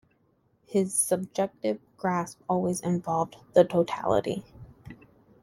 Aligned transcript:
His 0.65 0.95
subjective 0.95 1.79
grasp 1.95 2.39
always 2.49 2.79
involved 2.79 3.35
the 3.53 3.63
totality. 3.63 4.43